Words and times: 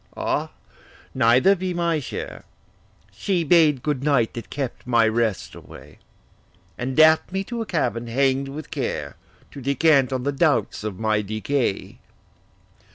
Ah, 0.17 0.49
neither 1.13 1.55
be 1.55 1.75
my 1.75 1.99
share: 1.99 2.43
She 3.11 3.43
bade 3.43 3.83
good 3.83 4.03
night 4.03 4.33
that 4.33 4.49
kept 4.49 4.87
my 4.87 5.07
rest 5.07 5.53
away; 5.53 5.99
And 6.75 6.97
daff'd 6.97 7.31
me 7.31 7.43
to 7.43 7.61
a 7.61 7.67
cabin 7.67 8.07
hang'd 8.07 8.47
with 8.49 8.71
care, 8.71 9.15
To 9.51 9.61
descant 9.61 10.11
on 10.11 10.23
the 10.23 10.31
doubts 10.31 10.83
of 10.83 10.97
my 10.97 11.21
decay. 11.21 11.99